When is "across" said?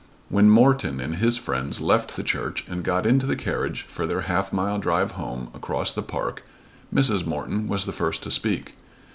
5.53-5.91